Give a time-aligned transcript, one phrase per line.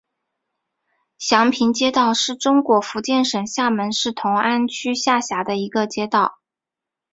[1.19, 6.39] 祥平街道是中国福建省厦门市同安区下辖的一个街道。